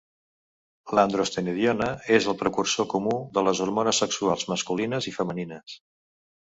L'androstenediona 0.99 1.91
és 2.19 2.29
el 2.33 2.37
precursor 2.41 2.89
comú 2.97 3.15
de 3.37 3.47
les 3.49 3.65
hormones 3.67 4.05
sexuals 4.07 4.51
masculines 4.55 5.13
i 5.13 5.19
femenines. 5.21 5.83